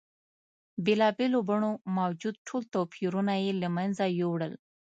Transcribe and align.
بېلا 0.85 1.09
بېلو 1.17 1.39
بڼو 1.49 1.71
موجود 1.97 2.35
ټول 2.47 2.61
توپیرونه 2.73 3.33
یې 3.43 3.51
له 3.61 3.67
منځه 3.75 4.03
یوړل. 4.19 4.53